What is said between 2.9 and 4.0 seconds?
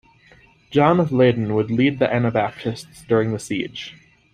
during the siege.